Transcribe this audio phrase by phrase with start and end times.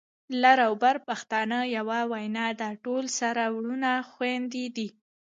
[0.41, 4.87] لر او بر پښتانه يوه وینه ده، ټول سره وروڼه خويندي دي